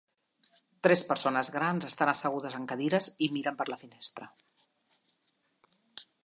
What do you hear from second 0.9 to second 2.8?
persones grans estan assegudes en